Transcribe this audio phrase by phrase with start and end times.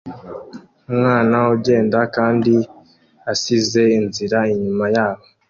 [0.91, 2.53] Umwana ugenda kandi
[3.31, 5.23] asize inzira inyuma yabo